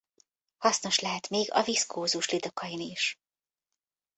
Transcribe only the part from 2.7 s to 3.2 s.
is.